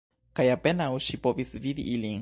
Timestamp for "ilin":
1.97-2.19